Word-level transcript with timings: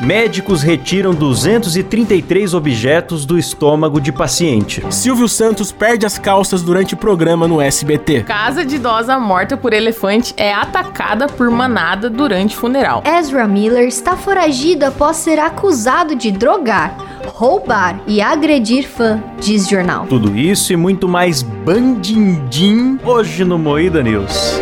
Médicos 0.00 0.62
retiram 0.62 1.12
233 1.12 2.54
objetos 2.54 3.26
do 3.26 3.36
estômago 3.36 4.00
de 4.00 4.12
paciente. 4.12 4.82
Silvio 4.90 5.28
Santos 5.28 5.72
perde 5.72 6.06
as 6.06 6.16
calças 6.18 6.62
durante 6.62 6.94
programa 6.94 7.48
no 7.48 7.60
SBT. 7.60 8.22
Casa 8.22 8.64
de 8.64 8.76
idosa 8.76 9.18
morta 9.18 9.56
por 9.56 9.72
elefante 9.72 10.32
é 10.36 10.54
atacada 10.54 11.26
por 11.26 11.50
manada 11.50 12.08
durante 12.08 12.54
funeral. 12.54 13.02
Ezra 13.04 13.48
Miller 13.48 13.88
está 13.88 14.16
foragido 14.16 14.86
após 14.86 15.16
ser 15.16 15.40
acusado 15.40 16.14
de 16.14 16.30
drogar, 16.30 16.96
roubar 17.26 18.00
e 18.06 18.20
agredir 18.20 18.88
fã, 18.88 19.20
diz 19.40 19.68
jornal. 19.68 20.06
Tudo 20.06 20.36
isso 20.36 20.72
e 20.72 20.76
muito 20.76 21.08
mais 21.08 21.42
bandindim 21.42 23.00
hoje 23.04 23.44
no 23.44 23.58
Moída 23.58 24.00
News. 24.00 24.60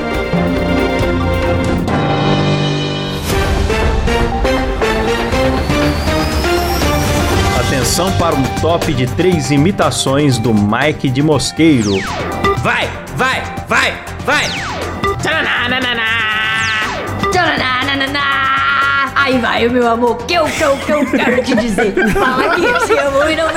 Para 8.27 8.35
um 8.35 8.43
top 8.61 8.93
de 8.93 9.07
três 9.07 9.53
imitações 9.53 10.37
do 10.37 10.53
Mike 10.53 11.09
de 11.09 11.23
Mosqueiro. 11.23 11.93
Vai, 12.59 12.91
vai, 13.15 13.41
vai, 13.69 13.97
vai! 14.25 14.47
Aí 19.15 19.39
vai, 19.39 19.69
meu 19.69 19.89
amor, 19.89 20.17
que 20.19 20.35
eu, 20.35 20.45
que 20.47 20.61
eu, 20.61 20.77
que 20.77 20.91
eu 20.91 21.07
quero 21.07 21.41
te 21.45 21.55
dizer. 21.55 21.95
Fala 22.13 22.53
que 22.57 22.65
eu 22.65 22.87
te 22.87 22.93
amo 22.95 23.31
e 23.31 23.37
não 23.37 23.47
me 23.47 23.55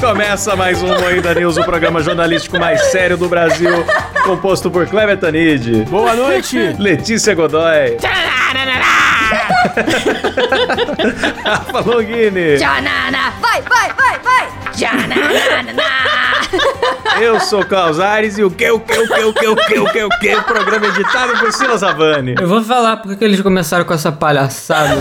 Começa 0.00 0.56
mais 0.56 0.82
um 0.82 0.98
Moída 0.98 1.34
News, 1.34 1.58
o 1.58 1.64
programa 1.64 2.02
jornalístico 2.02 2.58
mais 2.58 2.80
sério 2.90 3.18
do 3.18 3.28
Brasil, 3.28 3.84
composto 4.24 4.70
por 4.70 4.86
Kleber 4.86 5.18
Tanid. 5.18 5.84
Boa 5.84 6.16
noite! 6.16 6.74
Letícia 6.78 7.34
Godoy. 7.34 7.98
Rafa 11.44 11.80
Longini. 11.80 12.58
Janana, 12.58 13.32
vai, 13.40 13.62
vai, 13.62 13.92
vai, 13.92 14.18
vai. 14.20 14.48
Janana. 14.74 15.16
Eu 17.20 17.40
sou 17.40 17.64
Klaus 17.64 17.98
Aires 17.98 18.38
e 18.38 18.44
o 18.44 18.50
que, 18.50 18.70
o 18.70 18.78
que, 18.78 18.96
o 18.96 19.08
que, 19.08 19.24
o 19.24 19.32
que, 19.32 19.46
o 19.48 19.56
que, 19.56 19.78
o 19.78 19.86
que, 19.86 20.04
o 20.04 20.08
que, 20.08 20.36
o 20.36 20.42
programa 20.44 20.86
editado 20.86 21.36
por 21.38 21.52
Silas 21.52 21.80
Zavani. 21.80 22.36
Eu 22.40 22.46
vou 22.46 22.62
falar 22.62 22.98
porque 22.98 23.16
que 23.16 23.24
eles 23.24 23.40
começaram 23.40 23.84
com 23.84 23.92
essa 23.92 24.12
palhaçada. 24.12 24.96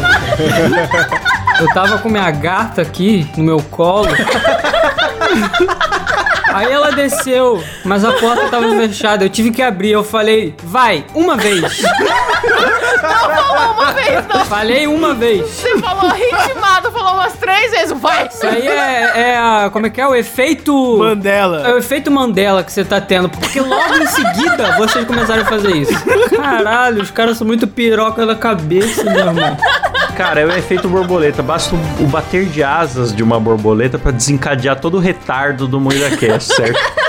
Eu 1.59 1.67
tava 1.73 1.99
com 1.99 2.09
minha 2.09 2.29
gata 2.31 2.81
aqui 2.81 3.29
no 3.37 3.43
meu 3.43 3.61
colo. 3.61 4.09
Aí 6.57 6.71
ela 6.71 6.91
desceu, 6.91 7.63
mas 7.85 8.03
a 8.03 8.13
porta 8.13 8.49
tava 8.49 8.67
fechada. 8.75 9.23
Eu 9.23 9.29
tive 9.29 9.51
que 9.51 9.61
abrir. 9.61 9.91
Eu 9.91 10.03
falei, 10.03 10.55
vai, 10.63 11.05
uma 11.13 11.37
vez. 11.37 11.61
Não 11.61 12.99
falou 12.99 13.73
uma 13.73 13.93
vez, 13.93 14.27
não. 14.27 14.45
Falei 14.45 14.87
uma 14.87 15.13
vez. 15.13 15.47
Você 15.47 15.77
falou 15.77 16.09
ritmado, 16.09 16.91
falou 16.91 17.13
umas 17.13 17.33
três 17.33 17.69
vezes. 17.69 17.91
Vai. 17.99 18.27
Isso 18.27 18.47
aí 18.47 18.67
é, 18.67 19.11
é 19.15 19.37
a. 19.37 19.69
Como 19.71 19.85
é 19.85 19.89
que 19.91 20.01
é? 20.01 20.07
O 20.07 20.15
efeito. 20.15 20.97
Mandela. 20.97 21.67
É 21.67 21.73
o 21.73 21.77
efeito 21.77 22.09
Mandela 22.09 22.63
que 22.63 22.71
você 22.71 22.83
tá 22.83 22.99
tendo. 22.99 23.29
Porque 23.29 23.59
logo 23.59 23.95
em 23.95 24.07
seguida 24.07 24.77
vocês 24.77 25.05
começaram 25.05 25.43
a 25.43 25.45
fazer 25.45 25.75
isso. 25.75 25.93
Caralho, 26.35 27.03
os 27.03 27.11
caras 27.11 27.37
são 27.37 27.45
muito 27.45 27.67
piroca 27.67 28.25
da 28.25 28.35
cabeça, 28.35 29.03
meu 29.03 29.27
irmão. 29.27 29.57
Cara, 30.17 30.39
é 30.41 30.45
o 30.47 30.51
efeito 30.51 30.89
borboleta. 30.89 31.43
Basta 31.43 31.75
o, 31.75 32.03
o 32.03 32.07
bater 32.07 32.47
de 32.47 32.63
asas 32.63 33.15
de 33.15 33.21
uma 33.21 33.39
borboleta 33.39 33.99
pra 33.99 34.09
desencadear 34.11 34.79
todo 34.79 34.97
o 34.97 34.99
retardo 34.99 35.67
do 35.67 35.79
Moída 35.79 36.09
Cast, 36.17 36.55
certo? 36.55 37.06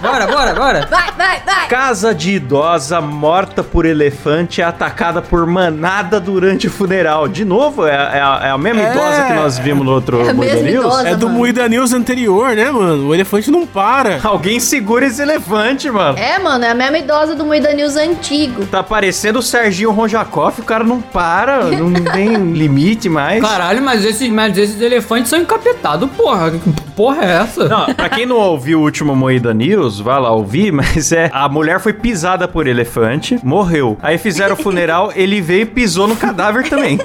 Bora, 0.00 0.26
bora, 0.26 0.54
bora. 0.54 0.86
Vai, 0.90 1.10
vai, 1.12 1.42
vai. 1.44 1.68
Casa 1.68 2.14
de 2.14 2.32
idosa 2.32 3.00
morta 3.00 3.62
por 3.62 3.84
elefante 3.84 4.60
é 4.60 4.64
atacada 4.64 5.20
por 5.20 5.46
manada 5.46 6.18
durante 6.18 6.66
o 6.66 6.70
funeral. 6.70 7.28
De 7.28 7.44
novo, 7.44 7.86
é, 7.86 7.90
é 7.92 8.20
a, 8.20 8.40
é 8.44 8.50
a 8.50 8.58
mesma 8.58 8.80
É. 8.82 8.90
idosa 8.92 9.22
que 9.24 9.32
nós 9.34 9.58
vimos 9.58 9.84
no 9.84 9.92
outro 9.92 10.20
É 10.26 10.32
Moída 10.32 10.54
News? 10.56 10.68
idosa. 10.84 11.08
É 11.08 11.14
do 11.14 11.26
mano. 11.26 11.38
Moída 11.38 11.68
News 11.68 11.92
anterior, 11.92 12.54
né, 12.56 12.70
mano? 12.70 13.08
O 13.08 13.14
elefante 13.14 13.50
não 13.50 13.66
para. 13.66 14.18
Alguém 14.24 14.58
segura 14.60 15.06
esse 15.06 15.20
elefante, 15.20 15.90
mano. 15.90 16.18
É, 16.18 16.38
mano, 16.38 16.64
é 16.64 16.70
a 16.70 16.74
mesma 16.74 16.98
idosa 16.98 17.34
do 17.34 17.44
Moída 17.44 17.72
News 17.74 17.96
antigo. 17.96 18.64
Tá 18.66 18.82
parecendo 18.82 19.38
o 19.38 19.42
Serginho 19.42 19.90
Ronjakoff, 19.90 20.60
o 20.60 20.64
cara 20.64 20.82
não 20.84 21.00
para, 21.00 21.64
não 21.64 21.92
tem 22.12 22.34
limite 22.52 23.08
mais. 23.08 23.42
Caralho, 23.42 23.82
mas 23.82 24.04
esses, 24.04 24.30
mas 24.30 24.56
esses 24.56 24.80
elefantes 24.80 25.28
são 25.30 25.38
encapetados, 25.38 26.08
porra. 26.16 26.50
Que 26.50 26.58
porra 26.96 27.24
é 27.24 27.30
essa? 27.42 27.68
Não, 27.68 27.94
pra 27.94 28.08
quem 28.08 28.26
não 28.26 28.36
ouviu 28.36 28.80
o 28.80 28.82
último 28.82 29.14
Moída 29.14 29.52
News, 29.54 29.89
vai 29.98 30.20
lá 30.20 30.30
ouvir, 30.30 30.70
mas 30.72 31.10
é. 31.12 31.30
A 31.32 31.48
mulher 31.48 31.80
foi 31.80 31.92
pisada 31.92 32.46
por 32.46 32.66
elefante, 32.66 33.38
morreu. 33.42 33.98
Aí 34.02 34.18
fizeram 34.18 34.54
o 34.54 34.62
funeral, 34.62 35.12
ele 35.16 35.40
veio 35.40 35.62
e 35.62 35.66
pisou 35.66 36.06
no 36.06 36.16
cadáver 36.16 36.68
também. 36.68 36.98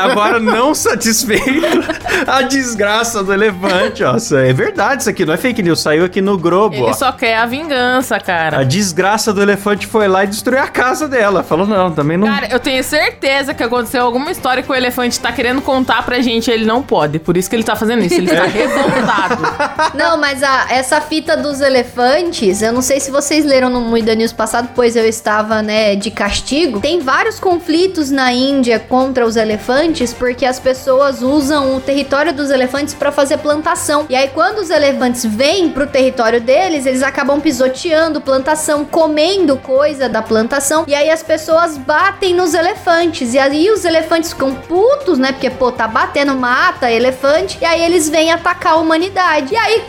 Agora, 0.00 0.38
não 0.38 0.74
satisfeito, 0.74 1.66
a 2.26 2.42
desgraça 2.42 3.22
do 3.24 3.32
elefante, 3.32 4.04
ó. 4.04 4.16
Isso 4.16 4.36
É 4.36 4.52
verdade 4.52 5.02
isso 5.02 5.10
aqui, 5.10 5.24
não 5.24 5.34
é 5.34 5.36
fake 5.36 5.62
news, 5.62 5.80
saiu 5.80 6.04
aqui 6.04 6.20
no 6.20 6.36
Globo, 6.38 6.74
Ele 6.76 6.82
ó. 6.84 6.92
só 6.92 7.10
quer 7.12 7.36
a 7.38 7.46
vingança, 7.46 8.16
A 8.16 8.20
cara. 8.20 8.64
desgraça 8.64 9.32
do 9.32 9.40
elefante 9.42 9.86
foi 9.86 10.06
lá 10.08 10.24
e 10.24 10.26
destruiu 10.26 10.60
a 10.62 10.68
casa 10.68 11.08
dela. 11.08 11.42
Falou, 11.42 11.66
não, 11.66 11.90
também 11.90 12.16
não. 12.16 12.26
Cara, 12.26 12.48
eu 12.50 12.58
tenho 12.60 12.82
certeza 12.84 13.54
que 13.54 13.62
aconteceu 13.62 14.04
alguma 14.04 14.30
história 14.30 14.62
que 14.62 14.70
o 14.70 14.74
elefante 14.74 15.18
tá 15.18 15.32
querendo 15.32 15.62
contar 15.62 16.04
pra 16.04 16.20
gente, 16.20 16.50
ele 16.50 16.64
não 16.64 16.82
pode. 16.82 17.18
Por 17.18 17.36
isso 17.36 17.48
que 17.48 17.56
ele 17.56 17.62
tá 17.64 17.74
fazendo 17.76 18.02
isso, 18.04 18.14
ele 18.14 18.30
está 18.30 18.44
revoltado. 18.44 19.42
Não, 19.96 20.18
mas 20.18 20.42
a, 20.42 20.66
essa 20.70 21.00
fita 21.00 21.36
dos 21.36 21.60
elefantes, 21.60 22.00
eu 22.60 22.72
não 22.72 22.82
sei 22.82 23.00
se 23.00 23.10
vocês 23.10 23.46
leram 23.46 23.70
no 23.70 23.80
Moída 23.80 24.14
News 24.14 24.32
passado, 24.32 24.70
pois 24.74 24.94
eu 24.94 25.06
estava, 25.08 25.62
né, 25.62 25.96
de 25.96 26.10
castigo. 26.10 26.78
Tem 26.78 27.00
vários 27.00 27.40
conflitos 27.40 28.10
na 28.10 28.30
Índia 28.30 28.78
contra 28.78 29.24
os 29.24 29.36
elefantes, 29.36 30.12
porque 30.12 30.44
as 30.44 30.60
pessoas 30.60 31.22
usam 31.22 31.76
o 31.76 31.80
território 31.80 32.32
dos 32.32 32.50
elefantes 32.50 32.92
para 32.92 33.10
fazer 33.10 33.38
plantação. 33.38 34.04
E 34.08 34.14
aí, 34.14 34.28
quando 34.28 34.58
os 34.58 34.68
elefantes 34.68 35.24
vêm 35.24 35.70
pro 35.70 35.86
território 35.86 36.40
deles, 36.40 36.84
eles 36.84 37.02
acabam 37.02 37.40
pisoteando 37.40 38.20
plantação, 38.20 38.84
comendo 38.84 39.56
coisa 39.56 40.08
da 40.08 40.20
plantação. 40.20 40.84
E 40.86 40.94
aí 40.94 41.10
as 41.10 41.22
pessoas 41.22 41.78
batem 41.78 42.34
nos 42.34 42.52
elefantes. 42.52 43.32
E 43.32 43.38
aí 43.38 43.70
os 43.70 43.84
elefantes 43.84 44.32
ficam 44.32 44.54
putos, 44.54 45.18
né? 45.18 45.32
Porque, 45.32 45.48
pô, 45.48 45.72
tá 45.72 45.88
batendo, 45.88 46.34
mata 46.34 46.90
elefante. 46.90 47.58
E 47.60 47.64
aí 47.64 47.82
eles 47.82 48.08
vêm 48.10 48.30
atacar 48.30 48.74
a 48.74 48.76
humanidade. 48.76 49.54
E 49.54 49.56
aí 49.56 49.82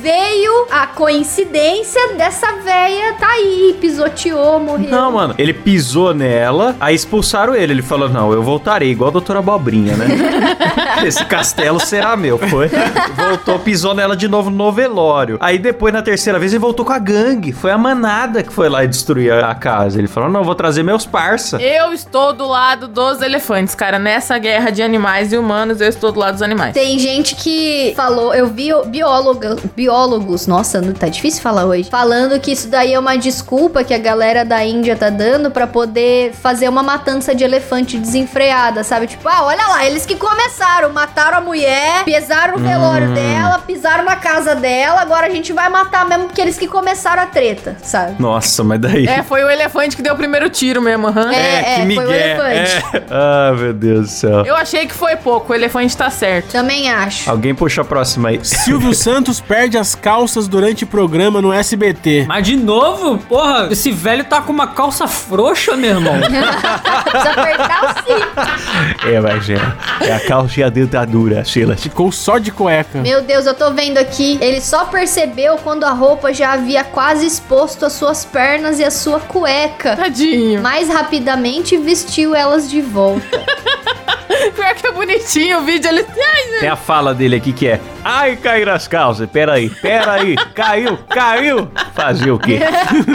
veio 0.00 0.66
a 0.70 0.86
coincidência 0.86 1.77
dessa 2.16 2.52
véia 2.62 3.14
tá 3.14 3.28
aí, 3.28 3.76
pisoteou, 3.80 4.60
morreu. 4.60 4.90
Não, 4.90 5.12
mano, 5.12 5.34
ele 5.36 5.52
pisou 5.52 6.14
nela, 6.14 6.76
aí 6.80 6.94
expulsaram 6.94 7.54
ele. 7.54 7.72
Ele 7.72 7.82
falou: 7.82 8.08
Não, 8.08 8.32
eu 8.32 8.42
voltarei, 8.42 8.90
igual 8.90 9.08
a 9.08 9.12
doutora 9.12 9.40
Abobrinha, 9.40 9.96
né? 9.96 10.06
Esse 11.04 11.24
castelo 11.24 11.80
será 11.80 12.16
meu. 12.16 12.38
Foi. 12.38 12.70
Voltou, 13.16 13.58
pisou 13.58 13.94
nela 13.94 14.16
de 14.16 14.28
novo 14.28 14.50
no 14.50 14.70
velório. 14.70 15.36
Aí 15.40 15.58
depois, 15.58 15.92
na 15.92 16.02
terceira 16.02 16.38
vez, 16.38 16.52
ele 16.52 16.60
voltou 16.60 16.84
com 16.84 16.92
a 16.92 16.98
gangue. 16.98 17.52
Foi 17.52 17.70
a 17.70 17.78
manada 17.78 18.42
que 18.42 18.52
foi 18.52 18.68
lá 18.68 18.84
e 18.84 18.88
destruir 18.88 19.32
a 19.32 19.48
a 19.50 19.54
casa. 19.54 19.98
Ele 19.98 20.08
falou: 20.08 20.28
Não, 20.28 20.44
vou 20.44 20.54
trazer 20.54 20.82
meus 20.82 21.06
parça. 21.06 21.60
Eu 21.60 21.92
estou 21.92 22.32
do 22.32 22.46
lado 22.46 22.86
dos 22.86 23.20
elefantes, 23.22 23.74
cara. 23.74 23.98
Nessa 23.98 24.38
guerra 24.38 24.70
de 24.70 24.82
animais 24.82 25.32
e 25.32 25.36
humanos, 25.36 25.80
eu 25.80 25.88
estou 25.88 26.12
do 26.12 26.20
lado 26.20 26.34
dos 26.34 26.42
animais. 26.42 26.74
Tem 26.74 26.98
gente 26.98 27.34
que 27.34 27.92
falou, 27.96 28.34
eu 28.34 28.46
vi 28.46 28.68
bióloga, 28.86 29.56
biólogos, 29.74 30.46
nossa, 30.46 30.80
não 30.80 30.92
tá 30.92 31.08
difícil 31.08 31.42
falar 31.42 31.66
hoje, 31.68 31.88
falando 31.90 32.38
que 32.40 32.52
isso 32.52 32.68
daí 32.68 32.94
é 32.94 32.98
uma 32.98 33.16
desculpa 33.16 33.84
que 33.84 33.94
a 33.94 33.98
galera 33.98 34.44
da 34.44 34.64
Índia 34.64 34.96
tá 34.96 35.10
dando 35.10 35.50
pra 35.50 35.66
poder 35.66 36.32
fazer 36.32 36.68
uma 36.68 36.82
matança 36.82 37.34
de 37.34 37.44
elefante 37.44 37.98
desenfreada, 37.98 38.82
sabe? 38.82 39.06
Tipo, 39.06 39.28
ah, 39.28 39.44
olha 39.44 39.66
lá, 39.68 39.86
eles 39.86 40.06
que 40.06 40.16
começaram, 40.16 40.92
mataram 40.92 41.38
a 41.38 41.40
mulher, 41.40 42.04
pisaram 42.04 42.56
o 42.56 42.58
velório 42.58 43.12
dela, 43.14 43.58
pisaram 43.66 44.04
na 44.04 44.16
casa 44.16 44.54
dela, 44.54 45.00
agora 45.00 45.26
a 45.26 45.30
gente 45.30 45.52
vai 45.52 45.68
matar 45.68 46.06
mesmo 46.06 46.24
porque 46.26 46.40
eles 46.40 46.58
que 46.58 46.66
começaram 46.66 47.22
a 47.22 47.26
treta, 47.26 47.76
sabe? 47.82 48.16
Nossa, 48.18 48.64
mas 48.64 48.80
daí. 48.80 49.06
É, 49.06 49.22
foi 49.22 49.44
o 49.44 49.50
elefante 49.50 49.96
que 49.96 50.02
deu 50.02 50.14
o 50.14 50.16
primeiro 50.16 50.48
tiro 50.48 50.80
mesmo, 50.80 51.08
aham. 51.08 51.32
É, 51.32 51.82
é, 51.82 51.94
foi 51.94 52.06
o 52.06 52.12
elefante. 52.12 52.86
É. 52.94 53.02
Ah, 53.10 53.52
meu 53.56 53.72
Deus 53.72 54.00
do 54.06 54.08
céu. 54.08 54.46
Eu 54.46 54.56
achei 54.56 54.86
que 54.86 54.94
foi 54.94 55.16
pouco, 55.16 55.52
o 55.52 55.54
elefante 55.54 55.96
tá 55.96 56.10
certo. 56.10 56.52
Também 56.52 56.90
acho. 56.90 57.30
Alguém 57.30 57.54
puxa 57.54 57.82
a 57.82 57.84
próxima 57.84 58.30
aí. 58.30 58.40
Silvio 58.42 58.94
Santos 58.98 59.40
perde 59.40 59.76
as 59.76 59.94
calças 59.94 60.48
durante 60.48 60.86
programa 60.86 61.40
no 61.42 61.52
SBT. 61.58 62.24
Mas 62.26 62.46
de 62.46 62.56
novo? 62.56 63.18
Porra, 63.18 63.68
esse 63.70 63.90
velho 63.90 64.24
tá 64.24 64.40
com 64.40 64.52
uma 64.52 64.68
calça 64.68 65.06
frouxa, 65.06 65.76
meu 65.76 65.90
irmão. 65.90 66.14
Precisa 66.20 67.30
apertar 67.30 67.84
o 67.84 67.88
cinto. 68.06 69.08
É, 69.08 69.20
mas 69.20 69.50
é. 69.50 70.08
É 70.08 70.12
a 70.14 70.20
calça 70.20 70.60
e 70.60 70.62
a 70.62 70.68
dentadura, 70.68 71.44
Silas. 71.44 71.82
Ficou 71.82 72.10
só 72.12 72.38
de 72.38 72.50
cueca. 72.50 73.00
Meu 73.00 73.22
Deus, 73.22 73.46
eu 73.46 73.54
tô 73.54 73.70
vendo 73.72 73.98
aqui. 73.98 74.38
Ele 74.40 74.60
só 74.60 74.84
percebeu 74.86 75.56
quando 75.58 75.84
a 75.84 75.90
roupa 75.90 76.32
já 76.32 76.52
havia 76.52 76.84
quase 76.84 77.26
exposto 77.26 77.84
as 77.86 77.92
suas 77.92 78.24
pernas 78.24 78.78
e 78.78 78.84
a 78.84 78.90
sua 78.90 79.20
cueca. 79.20 79.96
Tadinho. 79.96 80.62
Mais 80.62 80.88
rapidamente 80.88 81.76
vestiu 81.76 82.34
elas 82.34 82.70
de 82.70 82.80
volta. 82.80 83.26
Pior 84.54 84.74
que 84.74 84.86
é 84.86 84.92
bonitinho 84.92 85.58
o 85.58 85.62
vídeo. 85.62 85.88
Ele. 85.88 86.04
Ai, 86.08 86.60
Tem 86.60 86.68
a 86.68 86.76
fala 86.76 87.14
dele 87.14 87.36
aqui 87.36 87.52
que 87.52 87.66
é: 87.68 87.80
Ai, 88.04 88.36
caíram 88.36 88.72
as 88.72 88.86
calças. 88.88 89.28
Peraí, 89.30 89.68
peraí. 89.68 90.36
Caiu, 90.54 90.98
caiu. 91.08 91.68
Fazer 91.94 92.30
o 92.30 92.38
quê? 92.38 92.60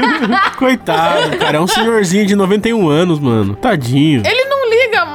Coitado, 0.57 1.37
cara. 1.37 1.57
É 1.57 1.59
um 1.61 1.67
senhorzinho 1.67 2.25
de 2.25 2.35
91 2.35 2.87
anos, 2.89 3.19
mano. 3.19 3.55
Tadinho. 3.55 4.23
Ele 4.25 4.42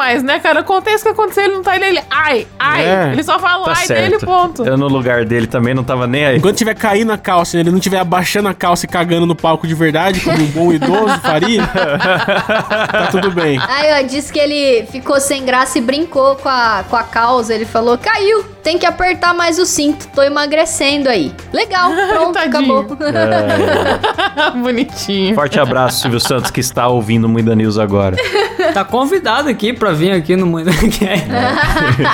mais, 0.08 0.22
né, 0.22 0.38
cara? 0.38 0.60
Acontece 0.60 1.02
o 1.02 1.06
que 1.06 1.08
aconteceu, 1.10 1.44
ele 1.44 1.55
não 1.55 1.62
tá 1.62 1.76
ele. 1.76 2.00
Ai, 2.10 2.46
ai. 2.58 2.84
É. 2.84 3.12
Ele 3.12 3.22
só 3.22 3.38
fala 3.38 3.64
Tá 3.66 3.75
ai 3.76 3.87
dele, 3.88 4.10
certo. 4.10 4.25
ponto. 4.26 4.64
Eu 4.64 4.76
no 4.78 4.88
lugar 4.88 5.25
dele 5.25 5.46
também 5.46 5.75
não 5.75 5.84
tava 5.84 6.06
nem 6.06 6.25
aí. 6.25 6.38
Enquanto 6.38 6.56
tiver 6.56 6.75
caindo 6.75 7.12
a 7.12 7.19
calça, 7.19 7.56
né, 7.56 7.62
ele 7.62 7.70
não 7.70 7.78
tiver 7.78 7.99
abaixando 7.99 8.49
a 8.49 8.55
calça 8.55 8.87
e 8.87 8.88
cagando 8.88 9.26
no 9.26 9.34
palco 9.34 9.66
de 9.66 9.75
verdade, 9.75 10.20
como 10.20 10.38
um 10.43 10.46
bom 10.46 10.72
idoso 10.72 11.19
faria, 11.20 11.66
tá 11.66 13.08
tudo 13.10 13.31
bem. 13.31 13.58
Aí, 13.69 14.02
ó, 14.02 14.06
disse 14.06 14.32
que 14.32 14.38
ele 14.38 14.87
ficou 14.87 15.20
sem 15.20 15.44
graça 15.44 15.78
e 15.78 15.81
brincou 15.81 16.37
com 16.37 16.49
a, 16.49 16.84
com 16.88 16.96
a 16.96 17.02
causa. 17.02 17.54
Ele 17.54 17.66
falou: 17.66 17.99
caiu, 17.99 18.44
tem 18.62 18.78
que 18.78 18.87
apertar 18.87 19.34
mais 19.34 19.58
o 19.58 19.66
cinto. 19.66 20.08
Tô 20.14 20.22
emagrecendo 20.22 21.08
aí. 21.08 21.32
Legal, 21.52 21.90
pronto, 22.10 22.38
acabou. 22.38 22.84
Bonitinho. 24.62 25.34
Forte 25.34 25.58
abraço, 25.58 26.02
Silvio 26.02 26.20
Santos, 26.20 26.50
que 26.50 26.60
está 26.60 26.88
ouvindo 26.88 27.28
Muita 27.28 27.55
News 27.55 27.78
agora. 27.78 28.16
Tá 28.75 28.84
convidado 28.84 29.49
aqui 29.49 29.72
pra 29.72 29.93
vir 29.93 30.10
aqui 30.12 30.37
no 30.37 30.44
Mundo 30.44 30.70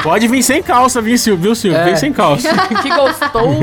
Pode 0.02 0.29
vir 0.29 0.43
sem 0.43 0.62
calça, 0.62 1.00
viu, 1.00 1.19
Silvio? 1.19 1.43
Viu, 1.43 1.55
Silvio? 1.55 1.79
É. 1.79 1.85
Vem 1.85 1.96
sem 1.96 2.12
calça. 2.12 2.49
que 2.81 2.88
gostoso. 2.88 3.61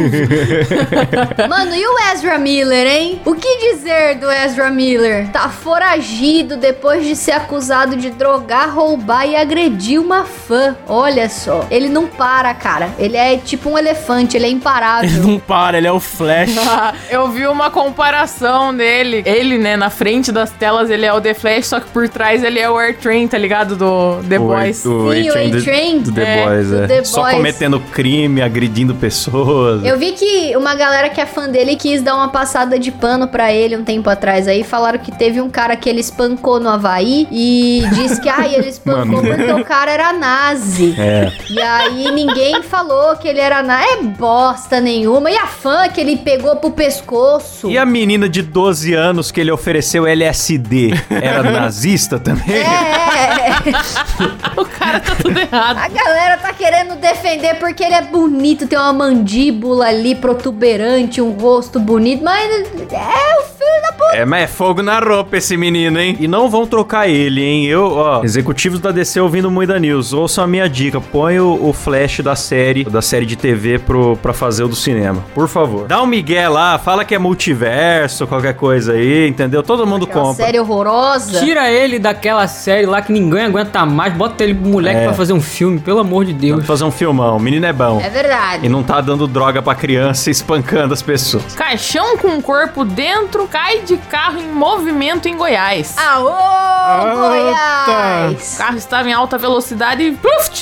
Mano, 1.48 1.76
e 1.76 1.88
o 1.88 2.00
Ezra 2.12 2.38
Miller, 2.38 2.86
hein? 2.88 3.22
O 3.24 3.34
que 3.34 3.72
dizer 3.72 4.16
do 4.16 4.30
Ezra 4.30 4.70
Miller? 4.70 5.30
Tá 5.32 5.48
foragido 5.48 6.58
depois 6.58 7.06
de 7.06 7.16
ser 7.16 7.32
acusado 7.32 7.96
de 7.96 8.10
drogar, 8.10 8.74
roubar 8.74 9.26
e 9.26 9.36
agredir 9.36 10.00
uma 10.00 10.26
fã. 10.26 10.76
Olha 10.88 11.30
só. 11.30 11.66
Ele 11.70 11.88
não 11.88 12.08
para, 12.08 12.54
cara. 12.54 12.81
Ele 12.98 13.18
é 13.18 13.38
tipo 13.38 13.70
um 13.70 13.78
elefante, 13.78 14.36
ele 14.38 14.46
é 14.46 14.50
Ele 14.50 14.58
imparável. 14.58 15.24
não 15.24 15.40
para, 15.40 15.78
ele 15.78 15.88
é 15.88 15.92
o 15.92 16.00
Flash. 16.00 16.56
Ah, 16.58 16.94
Eu 17.10 17.30
vi 17.30 17.46
uma 17.48 17.70
comparação 17.70 18.76
dele. 18.76 19.22
Ele, 19.26 19.58
né, 19.58 19.76
na 19.78 19.90
frente 19.90 20.32
das 20.32 20.50
telas, 20.52 20.90
ele 20.90 21.06
é 21.06 21.14
o 21.14 21.22
The 21.22 21.34
Flash, 21.34 21.68
só 21.68 21.80
que 21.80 21.88
por 21.90 22.08
trás 22.10 22.44
ele 22.44 22.60
é 22.60 22.70
o 22.70 22.78
Air 22.78 22.98
Train, 22.98 23.28
tá 23.28 23.38
ligado? 23.38 23.76
Do 23.76 24.20
The 24.28 24.40
Boys. 24.40 24.86
O, 24.86 25.12
Sim, 25.14 25.28
o 25.30 25.32
A-Train 25.32 25.50
do- 25.52 25.58
A-Train. 25.58 26.00
do 26.02 26.12
The 26.12 26.22
É, 26.24 26.46
Boys, 26.46 26.68
do 26.70 26.84
é. 26.84 26.88
The 26.88 27.04
Só 27.04 27.22
Boys. 27.22 27.36
cometendo 27.36 27.80
crime, 27.92 28.42
agredindo 28.42 28.94
pessoas. 28.96 29.84
Eu 29.86 29.98
vi 29.98 30.12
que 30.14 30.56
uma 30.58 30.76
galera 30.76 31.10
que 31.10 31.20
é 31.22 31.26
fã 31.26 31.48
dele 31.50 31.76
quis 31.76 32.02
dar 32.02 32.16
uma 32.16 32.30
passada 32.30 32.78
de 32.80 32.92
pano 32.92 33.28
pra 33.28 33.52
ele 33.54 33.76
um 33.78 33.84
tempo 33.84 34.10
atrás 34.10 34.48
aí. 34.48 34.64
Falaram 34.64 35.00
que 35.00 35.12
teve 35.12 35.40
um 35.42 35.50
cara 35.50 35.76
que 35.76 35.90
ele 35.90 36.00
espancou 36.02 36.60
no 36.60 36.70
Havaí 36.70 37.28
e 37.32 37.84
disse 37.94 38.20
que, 38.22 38.30
ai, 38.30 38.56
ele 38.56 38.68
espancou 38.70 39.22
Mano. 39.24 39.36
porque 39.36 39.52
o 39.52 39.64
cara 39.66 39.92
era 39.92 40.14
nazi. 40.14 40.96
É. 40.98 41.32
E 41.50 41.60
aí 41.62 42.12
ninguém 42.12 42.61
falou 42.62 43.16
que 43.16 43.28
ele 43.28 43.40
era 43.40 43.62
nazi. 43.62 43.82
É 43.82 44.04
bosta 44.04 44.80
nenhuma. 44.80 45.32
E 45.32 45.38
a 45.38 45.48
fã 45.48 45.90
que 45.90 46.00
ele 46.00 46.18
pegou 46.18 46.56
pro 46.56 46.72
pescoço. 46.72 47.70
E 47.70 47.78
a 47.78 47.86
menina 47.86 48.30
de 48.30 48.42
12 48.42 48.94
anos 48.94 49.32
que 49.32 49.42
ele 49.42 49.52
ofereceu 49.52 50.06
LSD 50.06 50.92
era 51.10 51.44
nazista 51.52 52.20
também? 52.20 52.56
É, 52.56 52.60
é, 52.60 53.50
é. 53.50 54.52
O 54.62 54.66
cara 54.66 55.00
tá 55.00 55.16
tudo 55.16 55.40
errado. 55.40 55.78
A 55.78 55.88
galera 55.88 56.38
tá 56.38 56.54
querendo 56.54 56.96
defender 56.96 57.56
porque 57.56 57.84
ele 57.84 57.96
é 57.96 58.02
bonito, 58.02 58.68
tem 58.68 58.78
uma 58.78 58.94
mandíbula 58.94 59.88
ali 59.88 60.16
protuberante, 60.16 61.22
um 61.22 61.32
rosto 61.32 61.80
bonito, 61.80 62.24
mas 62.24 62.68
é 62.92 63.40
o 63.40 63.51
filho 63.72 63.82
da 63.82 63.92
puta. 63.94 64.16
É, 64.16 64.26
mas 64.26 64.44
é 64.44 64.48
fogo 64.48 64.82
na 64.82 65.00
roupa 65.00 65.38
esse 65.38 65.56
menino, 65.56 66.00
hein? 66.00 66.18
E 66.20 66.28
não 66.28 66.50
vão 66.50 66.66
trocar 66.68 67.08
ele, 67.08 67.42
hein? 67.44 67.66
Eu, 67.66 67.92
ó, 67.94 68.24
executivos 68.24 68.80
da 68.80 68.92
DC 68.92 69.20
ouvindo 69.22 69.50
Muita 69.50 69.80
News, 69.80 70.12
ouçam 70.14 70.44
a 70.44 70.48
minha 70.48 70.68
dica, 70.68 71.00
põe 71.00 71.40
o, 71.40 71.70
o 71.70 71.74
flash 71.74 72.20
da 72.20 72.36
série, 72.36 72.84
da 72.84 73.02
série 73.02 73.26
de 73.26 73.36
TV 73.36 73.80
pro, 73.80 74.18
pra 74.18 74.34
fazer 74.34 74.64
o 74.64 74.68
do 74.68 74.76
cinema, 74.76 75.24
por 75.34 75.48
favor. 75.48 75.88
Dá 75.88 76.02
um 76.02 76.06
migué 76.06 76.48
lá, 76.50 76.78
fala 76.78 77.06
que 77.06 77.16
é 77.16 77.20
multiverso, 77.20 78.26
qualquer 78.28 78.54
coisa 78.56 78.94
aí, 78.94 79.28
entendeu? 79.28 79.64
Todo 79.64 79.86
mundo 79.86 80.06
Aquela 80.06 80.26
compra. 80.26 80.46
série 80.46 80.60
horrorosa. 80.60 81.40
Tira 81.40 81.70
ele 81.72 82.00
daquela 82.00 82.48
série 82.48 82.86
lá 82.86 83.02
que 83.02 83.12
ninguém 83.12 83.44
aguenta 83.46 83.86
mais, 83.86 84.14
bota 84.14 84.44
ele 84.44 84.54
pro 84.56 84.68
moleque 84.70 85.00
É. 85.00 85.04
pra 85.06 85.14
fazer 85.14 85.34
um 85.34 85.42
filme, 85.42 85.80
pelo 85.80 86.00
amor 86.00 86.26
de 86.26 86.34
Deus. 86.34 86.52
Vamos 86.54 86.68
fazer 86.68 86.84
um 86.84 86.92
filmão, 86.92 87.38
o 87.38 87.40
menino 87.40 87.66
é 87.66 87.74
bom. 87.74 88.00
É 88.02 88.10
verdade. 88.10 88.66
E 88.66 88.70
não 88.70 88.84
tá 88.84 89.00
dando 89.02 89.28
droga 89.28 89.62
pra 89.62 89.74
criança 89.76 90.30
e 90.30 90.32
espancando 90.32 90.94
as 90.94 91.02
pessoas. 91.02 91.54
Caixão 91.56 92.18
com 92.18 92.42
corpo 92.42 92.84
dentro 92.84 93.48
cai 93.62 93.80
de 93.82 93.96
carro 93.98 94.40
em 94.40 94.48
movimento 94.52 95.28
em 95.28 95.38
Goiás. 95.38 95.96
Aô, 95.98 96.30
O 96.30 97.16
Goiás! 97.16 98.56
carro 98.58 98.76
estava 98.78 99.08
em 99.08 99.14
alta 99.14 99.38
velocidade 99.38 100.02
e 100.04 100.18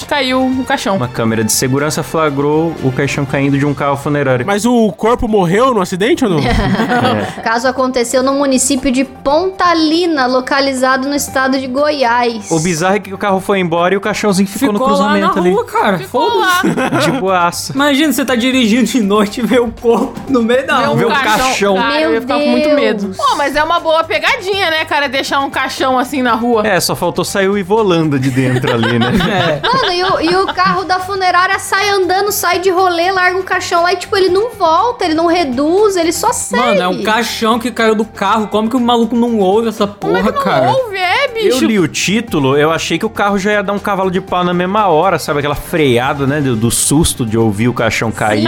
caiu 0.06 0.46
o 0.46 0.66
caixão. 0.66 0.98
Uma 0.98 1.08
câmera 1.08 1.42
de 1.44 1.52
segurança 1.52 2.04
flagrou 2.04 2.76
o 2.84 2.92
caixão 2.92 3.26
caindo 3.26 3.58
de 3.58 3.66
um 3.66 3.74
carro 3.74 3.96
funerário. 3.96 4.46
Mas 4.46 4.66
o 4.66 4.92
corpo 4.92 5.28
morreu 5.30 5.74
no 5.74 5.82
acidente 5.82 6.26
ou 6.26 6.30
não? 6.32 6.40
O 6.40 6.44
caso 7.42 7.68
aconteceu 7.70 8.22
no 8.22 8.34
município 8.34 8.92
de 8.92 9.06
Pontalina, 9.06 10.26
localizado 10.26 11.08
no 11.08 11.16
estado 11.16 11.58
de 11.58 11.68
Goiás. 11.68 12.52
O 12.52 12.60
bizarro 12.60 12.96
é 12.96 13.00
que 13.00 13.14
o 13.14 13.18
carro 13.18 13.40
foi 13.40 13.60
embora 13.60 13.94
e 13.94 13.98
o 13.98 14.02
caixãozinho 14.02 14.48
ficou, 14.48 14.74
Ficou 14.74 14.90
no 14.90 14.94
lá 14.98 15.08
na 15.08 15.14
cruzamento 15.20 15.40
ali. 15.40 15.50
rua, 15.52 15.66
cara. 15.66 15.98
Ficou 16.00 16.30
Foda-se. 16.32 16.68
lá. 16.76 17.00
De 17.00 17.12
boaça. 17.12 17.74
Imagina, 17.74 18.12
você 18.12 18.26
tá 18.26 18.36
dirigindo 18.36 18.84
de 18.84 19.02
noite 19.02 19.40
e 19.40 19.46
vê 19.46 19.58
o 19.60 19.72
corpo 19.72 20.20
no 20.30 20.42
meio 20.44 20.68
da 20.68 20.88
rua. 20.88 20.96
Vê 20.98 21.06
um 21.06 21.10
caixão. 21.10 21.76
Cara, 21.76 21.94
Meu 21.94 22.02
eu 22.02 22.14
ia 22.16 22.22
ficar 22.22 22.40
com 22.40 22.48
muito 22.50 22.64
Deus. 22.66 22.76
Medo. 22.94 23.16
Pô, 23.16 23.36
mas 23.36 23.56
é 23.56 23.64
uma 23.64 23.80
boa 23.80 24.04
pegadinha, 24.04 24.70
né, 24.70 24.86
cara? 24.86 25.08
Deixar 25.08 25.40
um 25.40 25.50
caixão 25.50 25.98
assim 25.98 26.22
na 26.22 26.34
rua. 26.34 26.68
É, 26.68 26.80
só 26.80 26.96
faltou 26.96 27.24
sair 27.26 27.48
o 27.50 27.58
Ivolanda 27.58 28.18
de 28.20 28.30
dentro 28.32 28.74
ali, 28.74 28.98
né? 29.00 29.10
É. 29.30 29.62
Mano, 29.68 29.92
e 29.94 30.04
o, 30.04 30.22
e 30.32 30.36
o 30.36 30.48
carro 30.54 30.84
da 30.84 31.00
funerária 31.00 31.60
sai 31.60 31.90
andando, 31.90 32.32
sai 32.32 32.60
de 32.60 32.70
rolê, 32.70 33.12
larga 33.12 33.38
um 33.38 33.42
caixão 33.44 33.84
lá 33.84 33.94
e, 33.94 33.98
tipo, 33.98 34.16
ele 34.18 34.30
não 34.30 34.50
volta, 34.52 35.06
ele 35.06 35.14
não 35.14 35.28
reduz, 35.28 35.96
ele 35.96 36.12
só 36.12 36.32
segue. 36.34 36.62
Mano, 36.64 36.82
é 36.82 36.88
um 36.88 37.04
caixão 37.04 37.60
que 37.60 37.72
caiu 37.72 37.96
do 37.96 38.06
carro. 38.06 38.48
Como 38.48 38.70
que 38.70 38.76
o 38.76 38.80
maluco 38.80 39.16
não 39.16 39.38
ouve 39.40 39.70
essa 39.70 39.86
Como 39.88 40.18
é 40.18 40.22
porra, 40.22 40.32
que 40.32 40.38
não 40.40 40.44
cara? 40.46 40.70
ouve? 40.72 40.98
É, 40.98 41.26
Eu 41.26 41.34
bicho. 41.34 41.66
li 41.66 41.80
o 41.80 41.88
título, 41.88 42.58
eu 42.58 42.72
achei 42.72 42.98
que 42.98 43.06
o 43.06 43.10
carro 43.10 43.38
já 43.38 43.52
ia 43.52 43.64
dar 43.64 43.74
um 43.74 43.80
cavalo 43.80 44.10
de 44.10 44.20
pau 44.22 44.44
na 44.44 44.54
mesma 44.54 44.88
hora, 44.88 45.20
sabe? 45.20 45.40
Aquela 45.40 45.56
freada, 45.56 46.26
né? 46.26 46.42
Do, 46.42 46.56
do 46.56 46.72
susto 46.72 47.26
de 47.26 47.38
ouvir 47.38 47.68
o 47.68 47.74
caixão 47.74 48.12
cair. 48.12 48.44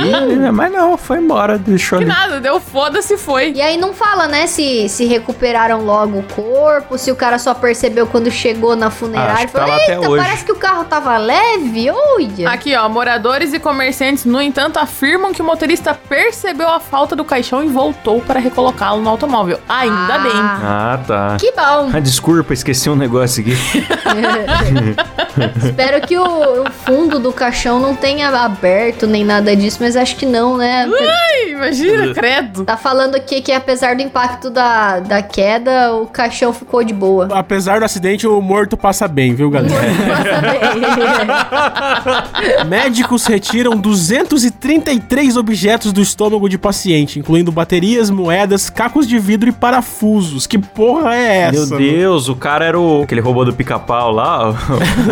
Mas 0.51 0.71
não, 0.71 0.97
foi 0.97 1.17
embora, 1.19 1.57
deixou 1.57 1.99
Que 1.99 2.05
ali. 2.05 2.13
nada, 2.13 2.39
deu 2.39 2.59
foda-se 2.59 3.17
foi. 3.17 3.51
E 3.53 3.61
aí 3.61 3.77
não 3.77 3.93
fala, 3.93 4.27
né, 4.27 4.30
se, 4.47 4.87
se 4.89 5.05
recuperaram 5.05 5.83
logo 5.85 6.19
o 6.19 6.23
corpo, 6.23 6.97
se 6.97 7.11
o 7.11 7.15
cara 7.15 7.37
só 7.39 7.53
percebeu 7.53 8.05
quando 8.07 8.29
chegou 8.31 8.75
na 8.75 8.87
Acho 8.87 8.95
funerária. 8.97 9.45
que 9.47 9.53
tá 9.53 9.59
Falou, 9.59 9.75
até 9.75 9.95
eita, 9.95 10.09
hoje." 10.09 10.23
parece 10.23 10.45
que 10.45 10.51
o 10.51 10.55
carro 10.55 10.83
tava 10.85 11.17
leve, 11.17 11.89
olha. 11.89 12.49
Aqui, 12.49 12.75
ó, 12.75 12.87
moradores 12.89 13.53
e 13.53 13.59
comerciantes, 13.59 14.25
no 14.25 14.41
entanto, 14.41 14.77
afirmam 14.79 15.31
que 15.33 15.41
o 15.41 15.45
motorista 15.45 15.93
percebeu 15.93 16.69
a 16.69 16.79
falta 16.79 17.15
do 17.15 17.23
caixão 17.23 17.63
e 17.63 17.67
voltou 17.67 18.21
para 18.21 18.39
recolocá-lo 18.39 19.01
no 19.01 19.09
automóvel. 19.09 19.59
Ainda 19.69 20.15
Ah. 20.15 20.19
bem. 20.19 20.31
Ah, 20.33 20.99
tá. 21.07 21.37
Que 21.39 21.51
bom. 21.51 21.89
Ah, 21.93 21.99
desculpa, 21.99 22.53
esqueci 22.53 22.89
um 22.89 22.95
negócio 22.95 23.41
aqui. 23.41 23.55
Espero 25.63 26.05
que 26.05 26.17
o, 26.17 26.63
o 26.63 26.71
fundo 26.71 27.19
do 27.19 27.31
caixão 27.31 27.79
não 27.79 27.95
tenha 27.95 28.29
aberto 28.29 29.07
nem 29.07 29.23
nada 29.23 29.55
disso, 29.55 29.77
mas 29.81 29.95
acho 29.95 30.15
que 30.15 30.25
não, 30.25 30.57
né? 30.57 30.87
Ai, 30.87 31.51
imagina, 31.51 32.13
credo. 32.13 32.65
Tá 32.65 32.77
falando 32.77 33.15
aqui 33.15 33.41
que 33.41 33.51
apesar 33.51 33.95
do 33.95 34.01
impacto 34.01 34.49
da, 34.49 34.99
da 34.99 35.21
queda, 35.21 35.93
o 35.93 36.07
caixão 36.07 36.53
ficou 36.53 36.83
de 36.83 36.93
boa. 36.93 37.27
Apesar 37.31 37.79
do 37.79 37.85
acidente, 37.85 38.27
o 38.27 38.41
morto 38.41 38.75
passa 38.75 39.07
bem, 39.07 39.33
viu, 39.33 39.49
galera? 39.49 39.71
Médicos 42.67 43.25
retiram 43.25 43.77
233 43.77 45.37
objetos 45.37 45.93
do 45.93 46.01
estômago 46.01 46.49
de 46.49 46.57
paciente, 46.57 47.19
incluindo 47.19 47.51
baterias, 47.51 48.09
moedas, 48.09 48.69
cacos 48.69 49.07
de 49.07 49.19
vidro 49.19 49.49
e 49.49 49.51
parafusos. 49.51 50.47
Que 50.47 50.57
porra 50.57 51.15
é 51.15 51.37
essa? 51.37 51.51
Meu 51.51 51.67
mano? 51.67 51.77
Deus, 51.77 52.29
o 52.29 52.35
cara 52.35 52.65
era 52.65 52.79
o... 52.79 53.03
Aquele 53.03 53.21
robô 53.21 53.45
do 53.45 53.53
pica-pau 53.53 54.11
lá, 54.11 54.49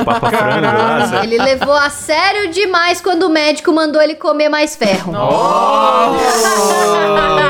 o 0.01 0.05
Papa 0.13 0.32
Frango 0.32 0.66
lá. 0.66 1.08
sabe? 1.08 1.25
Ele 1.28 1.38
levou 1.42 1.74
a 1.74 1.89
sério 1.89 2.51
demais 2.51 3.01
quando 3.01 3.24
o 3.24 3.30
médico 3.30 3.72
mandou 3.74 4.01
ele 4.01 4.16
comer 4.16 4.50
mais 4.50 4.75
ferro. 4.75 5.12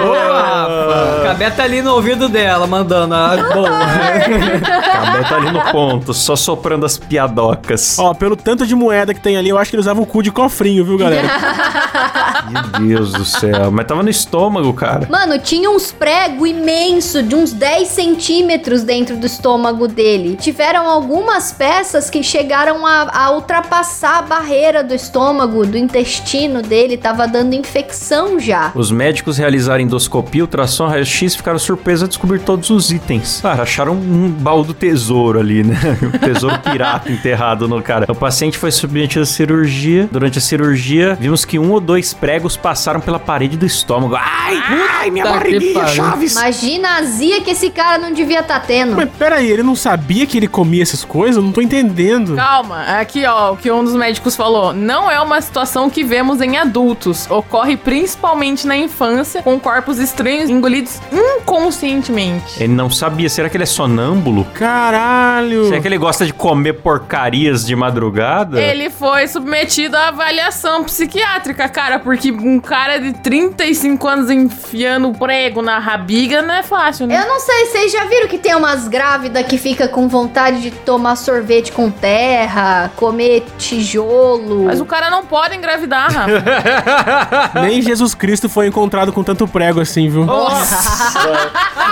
Boa, 0.04 0.42
Rafa. 0.42 1.24
Cabé 1.24 1.50
tá 1.52 1.64
ali 1.64 1.82
no 1.82 1.94
ouvido 1.94 2.28
dela, 2.28 2.66
mandando 2.68 3.14
a 3.16 3.38
boa. 3.54 3.70
Cabé 3.70 5.24
tá 5.28 5.36
ali 5.36 5.52
no 5.52 5.62
ponto, 5.72 6.14
só 6.14 6.36
soprando 6.36 6.86
as 6.86 6.98
piadocas. 6.98 7.98
Ó, 8.00 8.14
pelo 8.14 8.36
tanto 8.36 8.66
de 8.66 8.76
moeda 8.76 9.14
que 9.14 9.22
tem 9.22 9.38
ali, 9.38 9.50
eu 9.50 9.58
acho 9.58 9.70
que 9.70 9.76
ele 9.76 9.82
usava 9.82 10.02
o 10.02 10.06
cu 10.06 10.22
de 10.24 10.32
cofrinho, 10.32 10.84
viu, 10.84 10.98
galera? 10.98 11.28
Meu 12.50 12.64
Deus 12.88 13.14
do 13.14 13.26
céu. 13.26 13.72
Mas 13.72 13.86
tava 13.86 14.02
no 14.02 14.10
estômago, 14.10 14.74
cara. 14.74 15.08
Mano, 15.10 15.38
tinha 15.40 15.70
uns 15.70 15.92
pregos 15.92 16.50
imensos 16.50 17.28
de 17.28 17.36
uns 17.36 17.54
10 17.54 17.88
centímetros 17.88 18.84
dentro 18.84 19.16
do 19.18 19.26
estômago 19.28 19.88
dele. 19.88 20.36
Tiveram 20.36 20.88
algumas 20.90 21.52
peças 21.52 22.10
que 22.10 22.24
chegaram 22.24 22.49
a, 22.54 23.26
a 23.26 23.32
ultrapassar 23.32 24.20
a 24.20 24.22
barreira 24.22 24.84
do 24.84 24.94
estômago, 24.94 25.66
do 25.66 25.78
intestino 25.78 26.62
dele. 26.62 26.98
Tava 26.98 27.28
dando 27.28 27.54
infecção 27.54 28.40
já. 28.40 28.72
Os 28.76 28.92
médicos 28.92 29.38
realizaram 29.38 29.82
endoscopia, 29.82 30.44
ultrassom, 30.44 30.88
raio-x 30.88 31.34
e 31.34 31.38
ficaram 31.38 31.60
surpresos 31.60 32.04
a 32.04 32.08
descobrir 32.08 32.40
todos 32.40 32.70
os 32.70 32.92
itens. 32.92 33.40
Cara, 33.42 33.64
acharam 33.64 33.94
um 33.94 34.30
baú 34.30 34.64
do 34.64 34.74
tesouro 34.74 35.40
ali, 35.40 35.64
né? 35.64 35.78
Um 36.10 36.18
tesouro 36.34 36.58
pirata 36.60 37.12
enterrado 37.12 37.68
no 37.68 37.82
cara. 37.84 38.06
O 38.10 38.16
paciente 38.16 38.58
foi 38.58 38.72
submetido 38.72 39.22
à 39.22 39.26
cirurgia. 39.26 40.08
Durante 40.12 40.38
a 40.40 40.42
cirurgia, 40.42 41.16
vimos 41.20 41.46
que 41.46 41.60
um 41.60 41.72
ou 41.72 41.80
dois 41.80 42.14
pregos 42.14 42.58
passaram 42.58 43.00
pela 43.00 43.20
parede 43.20 43.58
do 43.58 43.66
estômago. 43.66 44.16
Ai, 44.16 44.58
ai, 45.00 45.12
minha 45.12 45.26
Tá 45.26 45.32
que 45.34 45.38
barriguinha. 45.38 45.88
Chaves! 45.88 46.32
Imagina 46.36 46.90
a 46.90 46.98
azia 46.98 47.42
que 47.42 47.52
esse 47.52 47.70
cara 47.70 47.98
não 47.98 48.12
devia 48.12 48.40
estar 48.40 48.60
tendo. 48.62 48.96
Mas 48.96 49.10
peraí, 49.18 49.50
ele 49.50 49.64
não 49.64 49.76
sabia 49.76 50.26
que 50.26 50.38
ele 50.38 50.48
comia 50.48 50.82
essas 50.84 51.04
coisas? 51.04 51.36
Eu 51.38 51.44
não 51.44 51.52
tô 51.52 51.62
entendendo. 51.62 52.36
Calma, 52.40 52.84
aqui 52.84 53.26
ó, 53.26 53.52
o 53.52 53.58
que 53.58 53.70
um 53.70 53.84
dos 53.84 53.94
médicos 53.94 54.34
falou. 54.34 54.72
Não 54.72 55.12
é 55.12 55.20
uma 55.20 55.42
situação 55.42 55.90
que 55.90 56.06
vemos 56.06 56.40
em 56.40 56.56
adultos. 56.56 57.30
Ocorre 57.30 57.76
principalmente 57.76 58.66
na 58.66 58.78
infância, 58.78 59.42
com 59.42 59.60
corpos 59.60 60.00
estranhos 60.00 60.50
engolidos 60.50 61.02
inconscientemente. 61.12 62.64
Ele 62.64 62.72
não 62.72 62.90
sabia. 62.90 63.30
Será 63.30 63.50
que 63.50 63.58
ele 63.58 63.64
é 63.64 63.68
sonâmbulo? 63.68 64.46
Caralho. 64.54 65.66
Será 65.66 65.82
que 65.82 65.88
ele 65.90 65.98
gosta 65.98 66.26
de 66.26 66.32
comer 66.32 66.76
porcarias 66.76 67.66
de 67.66 67.76
madrugada? 67.76 68.62
Ele 68.62 68.90
foi 68.90 69.28
submetido 69.28 69.98
à 69.98 70.08
avaliação 70.08 70.86
psiquiátrica, 70.86 71.68
cara, 71.68 72.00
porque 72.00 72.32
um 72.32 72.62
cara 72.62 73.00
de 73.00 73.12
35 73.12 74.08
anos 74.08 74.32
enfiando 74.32 75.12
prego 75.12 75.62
na 75.62 75.78
rabiga 75.78 76.42
não 76.42 76.54
é 76.54 76.64
fácil, 76.64 77.06
né? 77.06 77.22
Eu 77.22 77.28
não 77.28 77.42
sei, 77.42 77.66
vocês 77.66 77.92
já 77.92 78.06
viram 78.06 78.30
que 78.30 78.38
tem 78.38 78.56
umas 78.56 78.88
grávidas 78.88 79.46
que 79.46 79.58
fica 79.58 79.90
com 79.90 80.08
vontade 80.08 80.62
de 80.62 80.72
tomar 80.72 81.18
sorvete 81.18 81.74
com 81.74 81.92
terra, 82.30 82.92
comer 82.96 83.44
tijolo. 83.58 84.66
Mas 84.66 84.80
o 84.80 84.86
cara 84.86 85.10
não 85.10 85.26
pode 85.26 85.56
engravidar, 85.56 86.12
Rafa. 86.14 87.52
Nem 87.62 87.82
Jesus 87.82 88.14
Cristo 88.14 88.48
foi 88.48 88.68
encontrado 88.68 89.12
com 89.12 89.24
tanto 89.24 89.48
prego 89.48 89.82
assim, 89.82 90.08
viu? 90.08 90.28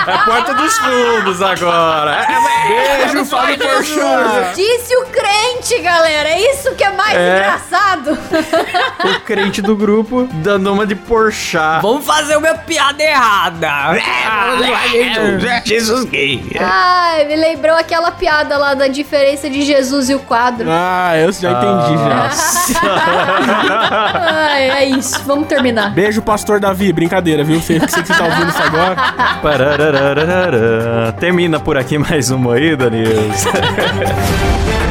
É 0.07 0.13
a 0.13 0.19
porta 0.19 0.53
dos 0.53 0.77
fundos 0.77 1.41
agora. 1.41 2.25
Beijo, 2.67 3.25
Fábio 3.25 3.57
Porchat. 3.57 4.55
Disse 4.55 4.95
o 4.95 5.05
crente, 5.07 5.81
galera. 5.81 6.29
É 6.29 6.53
isso 6.53 6.73
que 6.75 6.83
é 6.83 6.91
mais 6.91 7.17
É. 7.17 7.37
engraçado. 7.37 8.17
O 9.03 9.19
crente 9.21 9.61
do 9.61 9.75
grupo 9.75 10.25
dando 10.35 10.71
uma 10.71 10.87
de 10.87 10.95
porchá. 10.95 11.79
Vamos 11.81 12.05
fazer 12.05 12.37
uma 12.37 12.53
piada 12.53 13.03
errada. 13.03 13.67
Jesus 15.65 16.05
gay. 16.05 16.41
Ai, 16.57 17.25
me 17.25 17.35
lembrou 17.35 17.75
aquela 17.75 18.11
piada 18.11 18.57
lá 18.57 18.73
da 18.73 18.87
diferença 18.87 19.49
de 19.49 19.61
Jesus 19.63 20.09
e 20.09 20.15
o 20.15 20.19
quadro. 20.27 20.67
Ah, 20.69 21.17
eu 21.17 21.31
já 21.31 21.51
entendi 21.51 21.97
já. 21.97 22.29
Ai, 24.51 24.69
é 24.69 24.85
isso. 24.85 25.23
Vamos 25.25 25.47
terminar. 25.47 25.91
Beijo, 25.91 26.21
pastor 26.21 26.59
Davi. 26.59 26.91
Brincadeira, 26.91 27.43
viu? 27.43 27.61
Sei 27.61 27.79
sei 27.79 28.01
que 28.03 28.07
você 28.07 28.13
tá 28.13 28.25
ouvindo 28.25 28.49
isso 28.49 28.61
agora. 28.61 28.95
Termina 31.19 31.59
por 31.59 31.77
aqui 31.77 31.97
mais 31.97 32.29
uma 32.29 32.55
aí, 32.55 32.75
Danilo. 32.75 33.13